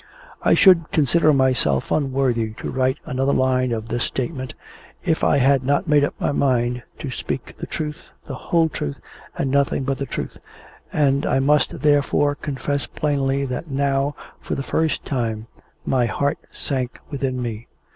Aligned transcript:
I 0.41 0.55
should 0.55 0.89
consider 0.91 1.31
myself 1.31 1.91
unworthy 1.91 2.53
to 2.53 2.71
write 2.71 2.97
another 3.05 3.33
line 3.33 3.71
of 3.71 3.87
this 3.89 4.03
statement, 4.03 4.55
if 5.03 5.23
I 5.23 5.37
had 5.37 5.63
not 5.63 5.87
made 5.87 6.03
up 6.03 6.15
my 6.19 6.31
mind 6.31 6.81
to 6.97 7.11
speak 7.11 7.53
the 7.59 7.67
truth, 7.67 8.09
the 8.25 8.33
whole 8.33 8.67
truth, 8.67 8.99
and 9.37 9.51
nothing 9.51 9.83
but 9.83 9.99
the 9.99 10.07
truth 10.07 10.39
and 10.91 11.23
I 11.23 11.37
must, 11.37 11.81
therefore, 11.81 12.33
confess 12.33 12.87
plainly 12.87 13.45
that 13.45 13.69
now, 13.69 14.15
for 14.39 14.55
the 14.55 14.63
first 14.63 15.05
time, 15.05 15.45
my 15.85 16.07
heart 16.07 16.39
sank 16.51 16.97
within 17.11 17.39
me. 17.39 17.67